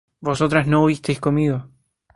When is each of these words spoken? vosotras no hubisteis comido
vosotras 0.19 0.65
no 0.65 0.81
hubisteis 0.83 1.19
comido 1.19 1.69